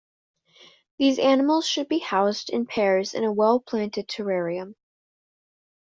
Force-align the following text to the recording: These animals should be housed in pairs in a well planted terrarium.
These 0.97 1.19
animals 1.19 1.67
should 1.67 1.87
be 1.87 1.99
housed 1.99 2.49
in 2.49 2.65
pairs 2.65 3.13
in 3.13 3.23
a 3.23 3.31
well 3.31 3.59
planted 3.59 4.07
terrarium. 4.07 4.73